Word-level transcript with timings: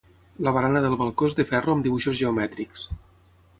La 0.45 0.53
barana 0.55 0.81
del 0.85 0.95
balcó 1.01 1.29
és 1.33 1.37
de 1.41 1.45
ferro 1.51 1.75
amb 1.77 1.87
dibuixos 1.89 2.19
geomètrics. 2.23 2.91